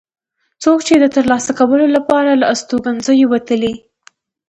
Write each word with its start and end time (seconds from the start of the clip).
څوک 0.63 0.79
چې 0.87 0.93
د 0.97 1.05
ترلاسه 1.15 1.51
کولو 1.59 1.85
لپاره 1.95 2.31
له 2.41 2.45
استوګنځیو 2.53 3.31
وتلي. 3.33 3.73